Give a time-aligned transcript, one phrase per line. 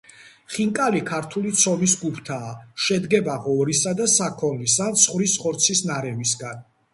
[0.53, 2.37] ხინკალი ქართული ცომის გუფთა.
[2.85, 6.67] შედგება ღორისა და საქონლის ან ცხვრის ხორცის ნარევისგან.